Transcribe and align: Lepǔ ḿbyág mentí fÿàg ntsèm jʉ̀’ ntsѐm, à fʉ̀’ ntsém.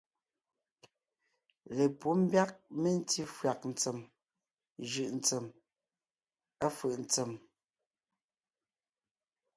Lepǔ 1.77 2.09
ḿbyág 2.19 2.51
mentí 2.81 3.23
fÿàg 3.37 3.59
ntsèm 3.71 3.99
jʉ̀’ 4.89 5.09
ntsѐm, 5.17 5.45
à 6.65 6.67
fʉ̀’ 6.77 6.95
ntsém. 7.03 7.31